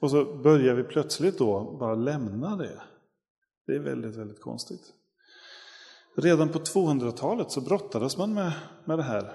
[0.01, 2.83] Och så börjar vi plötsligt då bara lämna det.
[3.67, 4.93] Det är väldigt, väldigt konstigt.
[6.17, 8.53] Redan på 200-talet så brottades man med,
[8.85, 9.33] med det här.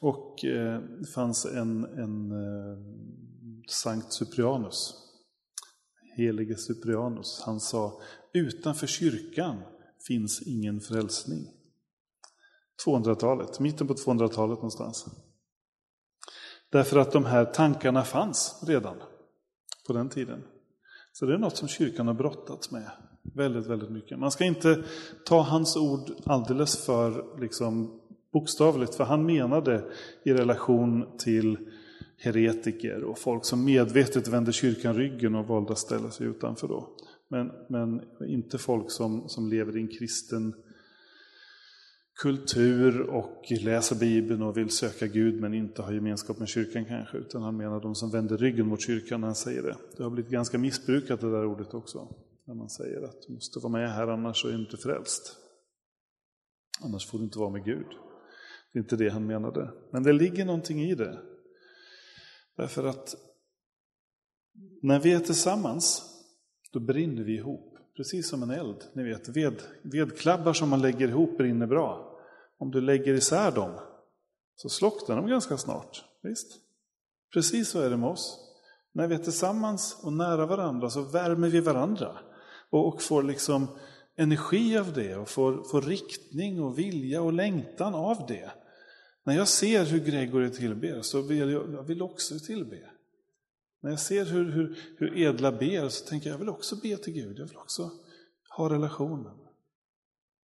[0.00, 2.78] Och eh, det fanns en, en eh,
[3.68, 4.94] Sankt Cyprianus,
[6.16, 8.00] helige Cyprianus, han sa
[8.32, 9.62] utanför kyrkan
[10.06, 11.46] finns ingen frälsning.
[12.86, 15.06] 200-talet, mitten på 200-talet någonstans.
[16.70, 19.02] Därför att de här tankarna fanns redan
[19.86, 20.44] på den tiden.
[21.12, 22.90] Så det är något som kyrkan har brottats med
[23.22, 24.18] väldigt, väldigt mycket.
[24.18, 24.84] Man ska inte
[25.24, 28.00] ta hans ord alldeles för liksom,
[28.32, 29.84] bokstavligt, för han menade
[30.24, 31.58] i relation till
[32.16, 36.88] heretiker och folk som medvetet vände kyrkan ryggen och valde att ställa sig utanför då.
[37.28, 40.54] Men, men inte folk som, som lever i en kristen
[42.22, 47.16] kultur och läser Bibeln och vill söka Gud men inte har gemenskap med kyrkan kanske.
[47.18, 49.76] Utan han menar de som vänder ryggen mot kyrkan när han säger det.
[49.96, 52.08] Det har blivit ganska missbrukat det där ordet också.
[52.44, 55.36] När man säger att du måste vara med här annars är du inte frälst.
[56.84, 57.86] Annars får du inte vara med Gud.
[58.72, 59.70] Det är inte det han menade.
[59.90, 61.22] Men det ligger någonting i det.
[62.56, 63.14] Därför att
[64.82, 66.02] när vi är tillsammans,
[66.72, 67.78] då brinner vi ihop.
[67.96, 72.18] Precis som en eld, ni vet, ved, vedklabbar som man lägger ihop brinner bra.
[72.58, 73.80] Om du lägger isär dem
[74.56, 76.04] så slocknar de ganska snart.
[76.22, 76.60] Visst?
[77.32, 78.38] Precis så är det med oss.
[78.92, 82.18] När vi är tillsammans och nära varandra så värmer vi varandra
[82.72, 83.66] och får liksom
[84.16, 88.50] energi av det och får, får riktning och vilja och längtan av det.
[89.24, 92.90] När jag ser hur Gregory tillber så vill jag, jag vill också tillbe.
[93.80, 96.96] När jag ser hur, hur, hur edla ber så tänker jag, jag vill också be
[96.96, 97.90] till Gud, jag vill också
[98.56, 99.38] ha relationen.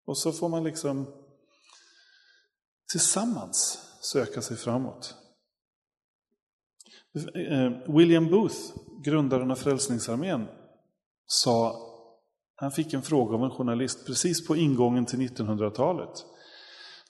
[0.06, 1.14] Och så får man liksom
[2.92, 5.16] tillsammans söka sig framåt.
[7.36, 8.58] Eh, William Booth,
[9.04, 10.48] grundaren av Frälsningsarmén,
[11.26, 11.92] sa,
[12.56, 16.26] han fick en fråga av en journalist precis på ingången till 1900-talet.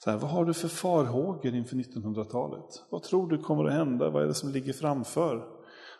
[0.04, 2.84] Så här, vad har du för farhågor inför 1900-talet?
[2.90, 4.10] Vad tror du kommer att hända?
[4.10, 5.44] Vad är det som ligger framför?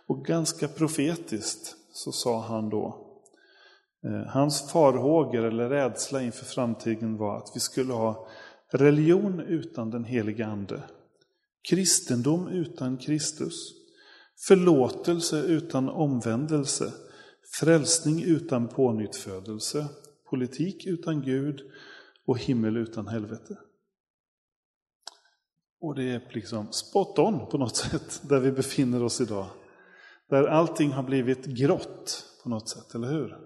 [0.07, 3.07] Och ganska profetiskt så sa han då,
[4.05, 8.29] eh, hans farhågor eller rädsla inför framtiden var att vi skulle ha
[8.71, 10.83] religion utan den heliga Ande,
[11.69, 13.73] kristendom utan Kristus,
[14.49, 16.93] förlåtelse utan omvändelse,
[17.51, 19.89] frälsning utan pånyttfödelse,
[20.31, 21.61] politik utan Gud
[22.25, 23.57] och himmel utan helvete.
[25.81, 29.47] Och det är liksom spot on på något sätt där vi befinner oss idag.
[30.29, 33.39] Där allting har blivit grått på något sätt, eller hur?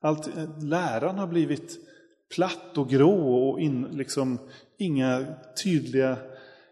[0.00, 0.30] Allt,
[0.62, 1.78] läran har blivit
[2.34, 4.38] platt och grå och in, liksom,
[4.78, 5.34] inga
[5.64, 6.16] tydliga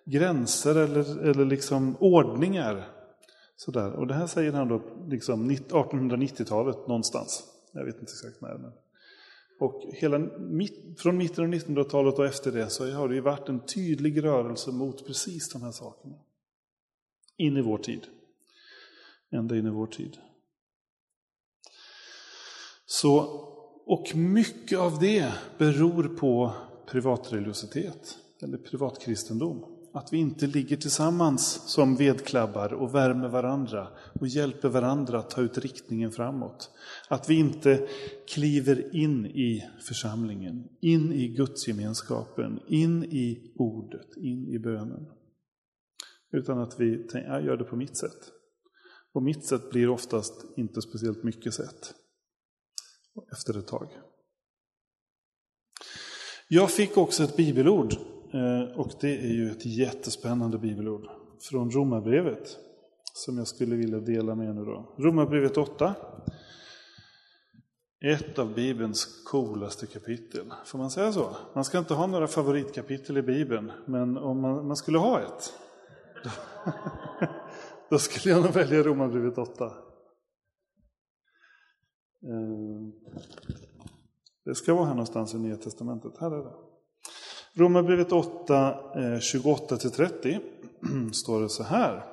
[0.04, 2.88] gränser eller, eller liksom ordningar.
[3.58, 3.92] Sådär.
[3.92, 7.44] Och det här säger han då liksom 1890-talet någonstans.
[7.72, 8.58] Jag vet inte exakt när.
[8.58, 8.72] Men.
[9.60, 10.18] Och hela,
[10.98, 14.70] från mitten av 1900-talet och efter det så har det ju varit en tydlig rörelse
[14.70, 16.14] mot precis de här sakerna.
[17.36, 18.06] In i vår tid
[19.30, 20.18] ända in i vår tid.
[22.86, 23.18] Så,
[23.86, 26.54] och mycket av det beror på
[26.86, 29.77] privatreligiositet, eller privatkristendom.
[29.92, 33.88] Att vi inte ligger tillsammans som vedklabbar och värmer varandra
[34.20, 36.70] och hjälper varandra att ta ut riktningen framåt.
[37.08, 37.88] Att vi inte
[38.28, 45.06] kliver in i församlingen, in i gudsgemenskapen, in i ordet, in i bönen.
[46.32, 48.32] Utan att vi tänker, jag gör det på mitt sätt.
[49.12, 51.94] Och mitt sätt blir oftast inte speciellt mycket sätt
[53.32, 53.88] efter ett tag.
[56.48, 57.94] Jag fick också ett bibelord
[58.32, 61.08] Eh, och det är ju ett jättespännande bibelord
[61.50, 62.56] från Romarbrevet
[63.12, 64.94] som jag skulle vilja dela med er nu då.
[64.98, 65.94] Romarbrevet 8.
[68.00, 70.52] Ett av Bibelns coolaste kapitel.
[70.64, 71.36] Får man säga så?
[71.54, 75.52] Man ska inte ha några favoritkapitel i Bibeln, men om man, man skulle ha ett,
[76.24, 76.30] då,
[77.90, 79.64] då skulle jag nog välja Romarbrevet 8.
[79.64, 79.70] Eh,
[84.44, 86.18] det ska vara här någonstans i Nya Testamentet.
[86.18, 86.67] Här är det.
[87.58, 88.78] Romarbrevet 8,
[89.18, 92.04] 28-30 eh, står det så här.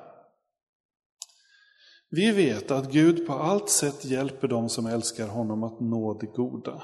[2.10, 6.26] Vi vet att Gud på allt sätt hjälper dem som älskar honom att nå det
[6.26, 6.82] goda.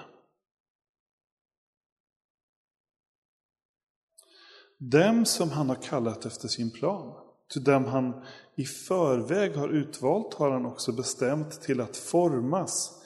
[4.79, 7.15] Dem som han har kallat efter sin plan.
[7.53, 8.25] Till dem han
[8.57, 13.03] i förväg har utvalt har han också bestämt till att formas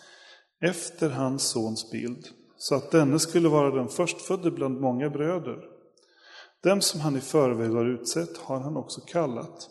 [0.60, 2.26] efter hans sons bild,
[2.58, 5.58] så att denne skulle vara den förstfödde bland många bröder.
[6.62, 9.70] Dem som han i förväg har utsett har han också kallat,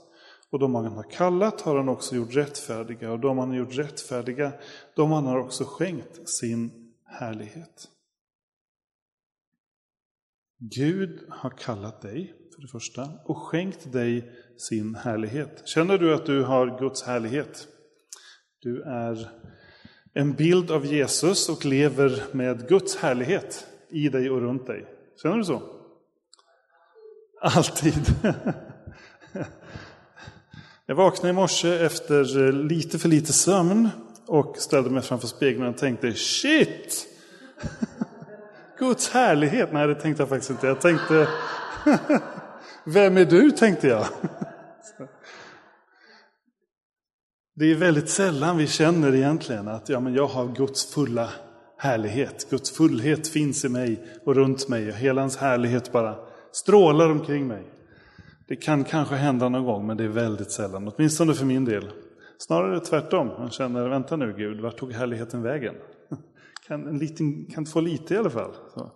[0.49, 3.77] och de han har kallat har han också gjort rättfärdiga, och de han har gjort
[3.77, 4.51] rättfärdiga,
[4.95, 7.89] de han har också skänkt sin härlighet.
[10.59, 15.67] Gud har kallat dig, för det första, och skänkt dig sin härlighet.
[15.67, 17.67] Känner du att du har Guds härlighet?
[18.59, 19.31] Du är
[20.17, 24.85] en bild av Jesus och lever med Guds härlighet i dig och runt dig.
[25.21, 25.61] Känner du så?
[27.41, 28.15] Alltid.
[30.85, 33.89] Jag vaknade i morse efter lite för lite sömn
[34.27, 37.07] och ställde mig framför spegeln och tänkte shit!
[38.79, 39.69] Guds härlighet.
[39.73, 40.67] Nej, det tänkte jag faktiskt inte.
[40.67, 41.27] Jag tänkte,
[42.83, 43.51] vem är du?
[43.51, 44.05] tänkte jag.
[47.57, 51.29] Det är väldigt sällan vi känner egentligen att ja, men jag har Guds fulla
[51.77, 52.49] härlighet.
[52.49, 56.15] Guds fullhet finns i mig och runt mig och hela hans härlighet bara
[56.51, 57.63] strålar omkring mig.
[58.47, 61.91] Det kan kanske hända någon gång, men det är väldigt sällan, åtminstone för min del.
[62.37, 65.75] Snarare tvärtom, man känner, vänta nu Gud, vart tog härligheten vägen?
[66.67, 68.51] Kan, en liten, kan få lite i alla fall.
[68.73, 68.91] Så.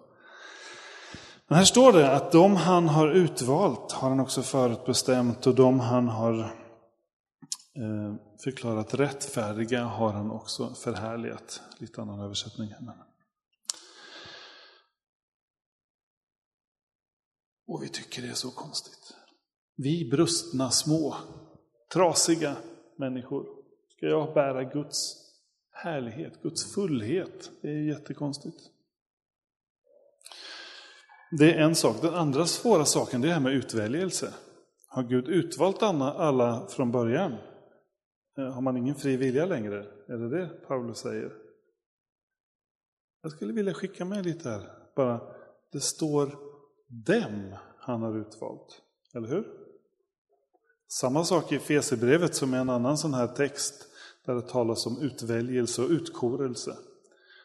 [1.48, 5.80] Men här står det att de han har utvalt har han också förutbestämt och de
[5.80, 6.52] han har
[7.75, 11.62] Eh, förklarat rättfärdiga har han också förhärligat.
[11.77, 12.69] Lite annan översättning.
[12.79, 12.95] Men.
[17.67, 19.15] Och vi tycker det är så konstigt.
[19.75, 21.15] Vi brustna, små,
[21.93, 22.55] trasiga
[22.97, 23.45] människor.
[23.97, 25.15] Ska jag bära Guds
[25.71, 27.51] härlighet, Guds fullhet?
[27.62, 28.58] Det är jättekonstigt.
[31.32, 32.01] Det är en sak.
[32.01, 34.34] Den andra svåra saken är det här med utväljelse.
[34.88, 37.38] Har Gud utvalt alla från början?
[38.39, 39.86] Eh, har man ingen fri vilja längre?
[40.08, 41.34] Är det det Paulus säger?
[43.21, 44.69] Jag skulle vilja skicka med lite här.
[44.95, 45.21] Bara,
[45.71, 46.38] det står
[46.88, 48.82] dem han har utvalt.
[49.13, 49.47] Eller hur?
[50.88, 53.88] Samma sak i Fesebrevet som är en annan sån här text
[54.25, 56.71] där det talas om utväljelse och utkorelse.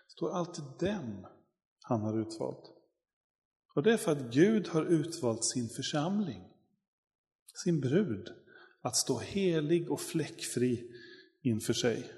[0.07, 1.27] Det står alltid dem
[1.83, 2.71] han har utvalt.
[3.75, 6.43] Och det är för att Gud har utvalt sin församling,
[7.65, 8.44] sin brud,
[8.85, 10.91] att stå helig och fläckfri
[11.43, 12.11] inför sig.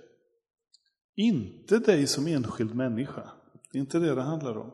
[1.14, 3.30] Inte dig som enskild människa,
[3.72, 4.70] det är inte det det handlar om.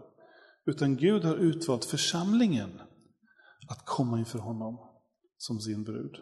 [0.66, 2.80] Utan Gud har utvalt församlingen
[3.68, 4.78] att komma inför honom
[5.38, 6.16] som sin brud.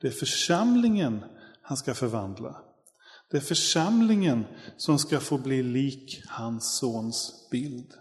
[0.00, 1.24] Det är församlingen
[1.62, 2.64] han ska förvandla.
[3.30, 4.44] Det är församlingen
[4.76, 7.92] som ska få bli lik hans sons bild.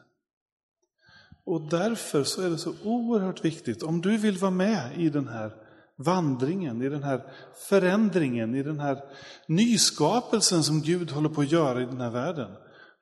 [1.43, 5.27] Och därför så är det så oerhört viktigt, om du vill vara med i den
[5.27, 5.70] här
[6.03, 7.21] vandringen, i den här
[7.69, 9.03] förändringen, i den här
[9.47, 12.51] nyskapelsen som Gud håller på att göra i den här världen.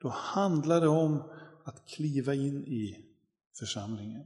[0.01, 1.23] Då handlar det om
[1.63, 3.05] att kliva in i
[3.59, 4.25] församlingen.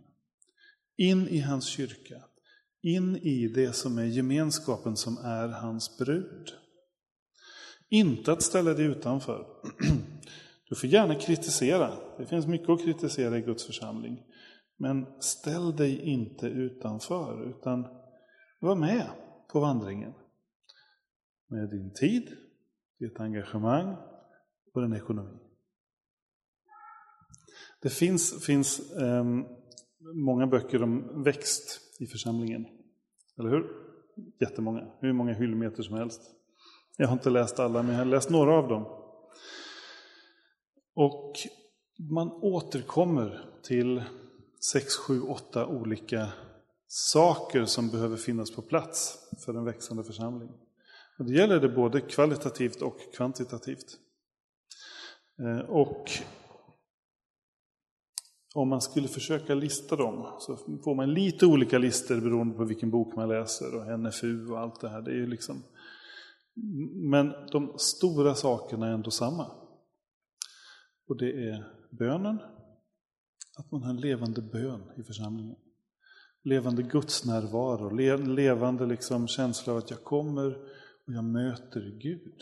[0.97, 2.23] In i hans kyrka.
[2.81, 6.49] In i det som är gemenskapen som är hans brud.
[7.89, 9.45] Inte att ställa dig utanför.
[10.69, 11.93] Du får gärna kritisera.
[12.17, 14.19] Det finns mycket att kritisera i Guds församling.
[14.77, 17.87] Men ställ dig inte utanför, utan
[18.67, 19.09] var med
[19.51, 20.13] på vandringen.
[21.47, 22.37] Med din tid,
[22.99, 23.97] ditt engagemang
[24.73, 25.39] och din ekonomi.
[27.81, 29.45] Det finns, finns um,
[30.15, 32.65] många böcker om växt i församlingen.
[33.39, 33.69] Eller hur?
[34.39, 36.21] Jättemånga, hur många hyllmeter som helst.
[36.97, 38.85] Jag har inte läst alla, men jag har läst några av dem.
[40.95, 41.33] Och
[42.11, 44.03] man återkommer till
[44.73, 46.29] sex, sju, åtta olika
[46.95, 50.49] saker som behöver finnas på plats för en växande församling.
[51.17, 53.99] Och det gäller det både kvalitativt och kvantitativt.
[55.39, 56.11] Eh, och
[58.55, 62.91] om man skulle försöka lista dem så får man lite olika listor beroende på vilken
[62.91, 65.01] bok man läser och NFU och allt det här.
[65.01, 65.63] Det är liksom...
[66.93, 69.51] Men de stora sakerna är ändå samma.
[71.07, 72.39] Och det är bönen,
[73.57, 75.57] att man har en levande bön i församlingen.
[76.43, 77.89] Levande gudsnärvaro,
[78.35, 80.57] levande liksom känsla av att jag kommer
[81.07, 82.41] och jag möter Gud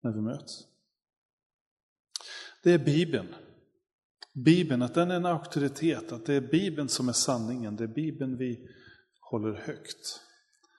[0.00, 0.66] när vi möts.
[2.62, 3.34] Det är Bibeln.
[4.32, 7.88] Bibeln, att den är en auktoritet, att det är Bibeln som är sanningen, det är
[7.88, 8.68] Bibeln vi
[9.20, 10.20] håller högt.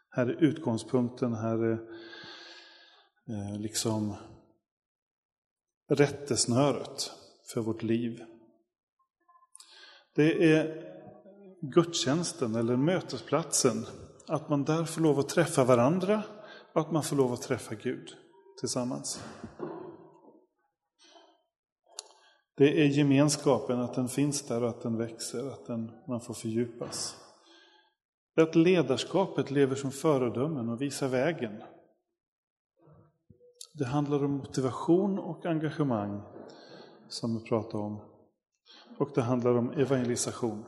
[0.09, 1.79] Här är utgångspunkten, här är
[3.29, 4.15] eh, liksom
[5.87, 7.11] rättesnöret
[7.53, 8.23] för vårt liv.
[10.15, 10.90] Det är
[11.61, 13.85] gudstjänsten eller mötesplatsen,
[14.27, 16.23] att man där får lov att träffa varandra
[16.73, 18.09] och att man får lov att träffa Gud
[18.59, 19.23] tillsammans.
[22.57, 26.33] Det är gemenskapen, att den finns där och att den växer, att den, man får
[26.33, 27.15] fördjupas.
[28.35, 31.63] Det är att ledarskapet lever som föredömen och visar vägen.
[33.73, 36.21] Det handlar om motivation och engagemang,
[37.07, 38.01] som vi pratade om.
[38.97, 40.65] Och det handlar om evangelisation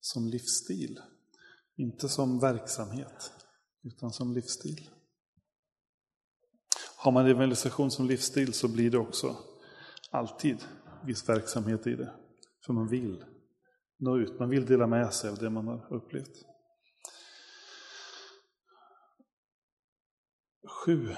[0.00, 1.00] som livsstil.
[1.76, 3.32] Inte som verksamhet,
[3.82, 4.90] utan som livsstil.
[6.96, 9.36] Har man evangelisation som livsstil så blir det också
[10.10, 10.64] alltid
[11.04, 12.14] viss verksamhet i det.
[12.66, 13.24] För man vill
[13.98, 16.44] nå ut, man vill dela med sig av det man har upplevt.
[20.84, 21.14] Sju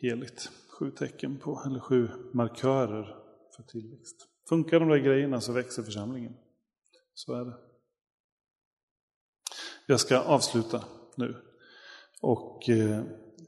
[0.00, 3.16] heligt, sju tecken på, eller sju markörer
[3.56, 4.28] för tillväxt.
[4.48, 6.34] Funkar de där grejerna så växer församlingen.
[7.26, 7.56] Så är det.
[9.86, 10.84] Jag ska avsluta
[11.16, 11.42] nu
[12.20, 13.04] och eh,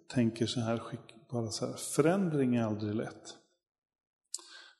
[0.09, 0.83] tänker så här,
[1.31, 3.37] bara så här, förändring är aldrig lätt.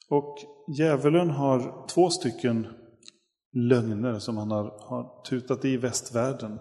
[0.09, 0.37] Och
[0.79, 2.67] djävulen har två stycken
[3.53, 6.61] lögner som han har, har tutat i västvärlden.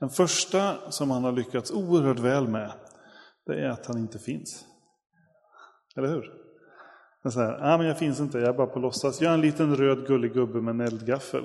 [0.00, 2.72] Den första som han har lyckats oerhört väl med,
[3.46, 4.64] det är att han inte finns.
[5.96, 6.47] Eller hur?
[7.30, 9.20] Så här, ah, men jag finns inte, jag är bara på låtsas.
[9.20, 11.44] Jag är en liten röd gullig gubbe med en eldgaffel.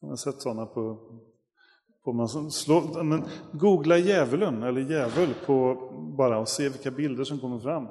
[0.00, 0.98] Jag har sett sådana på...
[2.04, 5.76] på man slår, men googla djävulen, eller djävul, på
[6.18, 7.88] bara och se vilka bilder som kommer fram.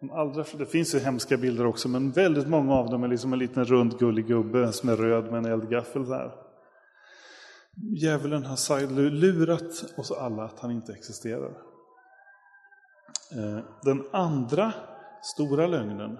[0.00, 3.32] De allra, det finns ju hemska bilder också, men väldigt många av dem är liksom
[3.32, 6.06] en liten rund gullig gubbe som är röd med en eldgaffel.
[6.06, 6.34] Så här.
[7.76, 11.50] Djävulen har lurat oss alla att han inte existerar.
[13.32, 14.72] Eh, den andra
[15.24, 16.18] stora lögnen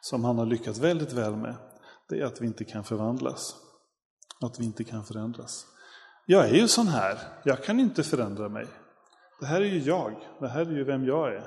[0.00, 1.54] som han har lyckats väldigt väl med,
[2.08, 3.56] det är att vi inte kan förvandlas.
[4.40, 5.66] Att vi inte kan förändras.
[6.26, 8.66] Jag är ju sån här, jag kan inte förändra mig.
[9.40, 11.44] Det här är ju jag, det här är ju vem jag är.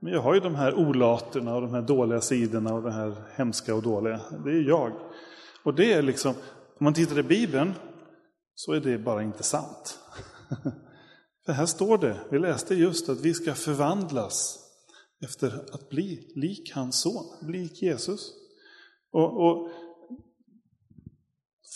[0.00, 3.14] Men jag har ju de här olaterna och de här dåliga sidorna och det här
[3.36, 4.20] hemska och dåliga.
[4.44, 4.92] Det är jag.
[5.64, 6.30] Och det är liksom,
[6.78, 7.74] om man tittar i Bibeln
[8.54, 9.98] så är det bara inte sant.
[11.46, 14.58] För här står det, vi läste just att vi ska förvandlas
[15.24, 18.32] efter att bli lik hans son, lik Jesus.
[19.12, 19.70] Och, och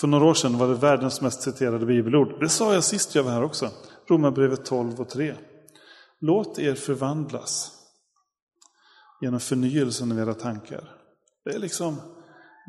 [0.01, 2.41] för några år sedan var det världens mest citerade bibelord.
[2.41, 3.71] Det sa jag sist jag var här också.
[4.09, 5.35] Romarbrevet 12 och 3.
[6.21, 7.73] Låt er förvandlas
[9.21, 10.91] genom förnyelsen av era tankar.
[11.45, 11.97] Det är liksom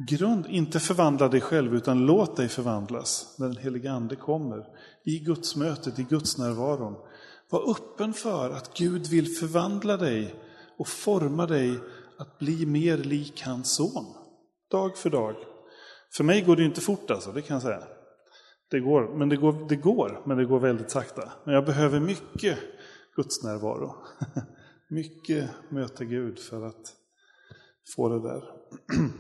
[0.10, 4.66] grund, inte förvandla dig själv utan låt dig förvandlas när den helige Ande kommer.
[5.04, 6.96] I gudsmötet, i Guds närvaron.
[7.50, 10.36] Var öppen för att Gud vill förvandla dig
[10.78, 11.80] och forma dig
[12.18, 14.06] att bli mer lik hans son.
[14.72, 15.36] Dag för dag.
[16.18, 17.84] För mig går det inte fort alltså, det kan jag säga.
[18.70, 21.32] Det går, men det går, det går, men det går väldigt sakta.
[21.44, 22.58] Men jag behöver mycket
[23.16, 23.96] gudsnärvaro.
[24.90, 26.94] Mycket möta Gud för att
[27.96, 28.44] få det där.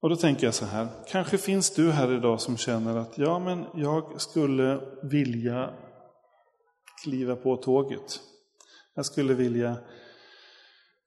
[0.00, 3.38] Och då tänker jag så här, kanske finns du här idag som känner att ja,
[3.38, 5.74] men jag skulle vilja
[7.04, 8.20] kliva på tåget.
[8.98, 9.76] Jag skulle vilja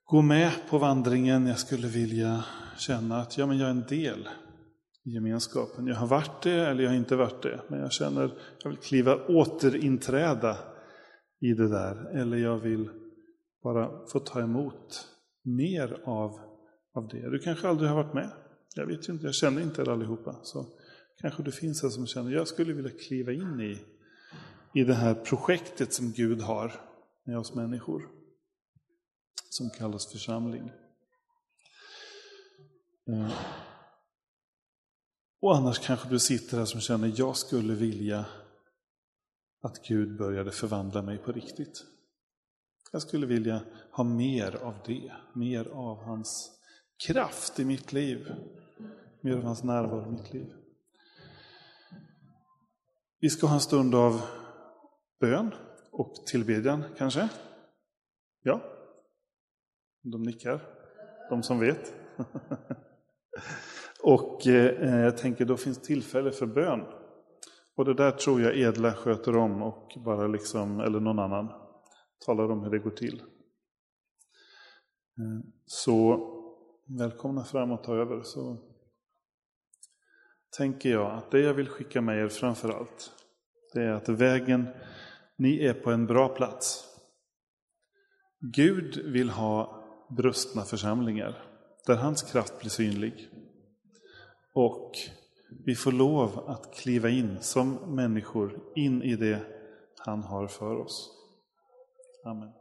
[0.06, 2.46] gå med på vandringen, jag skulle vilja
[2.78, 4.30] känna att ja, men jag är en del
[5.04, 5.88] i gemenskapen.
[5.88, 8.32] Jag har varit det eller jag har inte varit det, men jag känner att
[8.64, 10.58] jag vill kliva återinträda
[11.40, 12.18] i det där.
[12.18, 12.90] Eller jag vill
[13.64, 15.08] bara få ta emot
[15.44, 16.40] mer av,
[16.94, 17.30] av det.
[17.30, 18.30] Du kanske aldrig har varit med.
[18.76, 20.36] Jag vet ju inte, jag känner inte er allihopa.
[20.44, 20.66] Så
[21.22, 23.78] Kanske du finns här som känner, jag skulle vilja kliva in i,
[24.80, 26.91] i det här projektet som Gud har
[27.24, 28.10] med oss människor.
[29.50, 30.72] Som kallas församling.
[33.08, 33.32] Eh,
[35.42, 38.26] och annars kanske du sitter här som känner, jag skulle vilja
[39.62, 41.86] att Gud började förvandla mig på riktigt.
[42.92, 43.62] Jag skulle vilja
[43.92, 46.52] ha mer av det, mer av hans
[47.08, 48.34] kraft i mitt liv,
[49.22, 50.54] mer av hans närvaro i mitt liv.
[53.20, 54.22] Vi ska ha en stund av
[55.20, 55.54] bön
[55.92, 57.30] och tillbedjan kanske.
[58.44, 58.62] Ja,
[60.02, 60.62] de nickar,
[61.30, 61.94] de som vet.
[64.04, 66.86] och eh, jag tänker då finns tillfälle för bön.
[67.76, 71.52] Och det där tror jag Edla sköter om och bara liksom, eller någon annan,
[72.26, 73.20] talar om hur det går till.
[75.18, 76.28] Eh, så
[77.00, 78.24] välkomna fram och ta över.
[78.24, 78.58] Så
[80.58, 83.12] tänker jag att det jag vill skicka med er framför allt,
[83.74, 84.68] det är att vägen,
[85.42, 86.86] ni är på en bra plats.
[88.40, 91.44] Gud vill ha brustna församlingar,
[91.86, 93.30] där hans kraft blir synlig.
[94.54, 94.92] Och
[95.66, 99.40] vi får lov att kliva in som människor in i det
[99.98, 101.12] han har för oss.
[102.26, 102.61] Amen.